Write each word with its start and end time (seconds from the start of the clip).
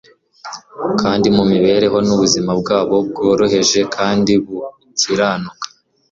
kandi 1.01 1.27
mu 1.35 1.43
mibereho 1.51 1.97
n'ubuzima 2.05 2.51
bwabo 2.61 2.95
bworoheje 3.07 3.79
kandi 3.95 4.33
bukiranuka, 4.45 5.67